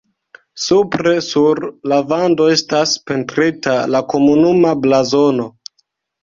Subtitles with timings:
[0.61, 5.47] Supre sur la vando estas pentrita la komunuma blazono.